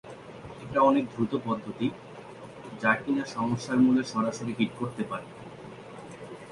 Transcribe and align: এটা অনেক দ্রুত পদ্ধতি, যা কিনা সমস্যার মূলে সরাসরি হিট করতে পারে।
এটা 0.63 0.79
অনেক 0.81 1.05
দ্রুত 1.13 1.33
পদ্ধতি, 1.45 1.87
যা 2.81 2.91
কিনা 2.95 3.23
সমস্যার 3.35 3.77
মূলে 3.77 4.01
সরাসরি 4.03 4.51
হিট 4.59 4.71
করতে 4.79 5.03
পারে। 5.03 5.27